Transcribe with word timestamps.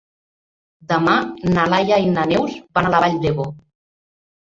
Demà 0.91 1.13
na 1.53 1.67
Laia 1.75 2.01
i 2.07 2.11
na 2.17 2.27
Neus 2.35 2.59
van 2.81 2.91
a 2.93 2.97
la 2.97 3.07
Vall 3.07 3.25
d'Ebo. 3.27 3.51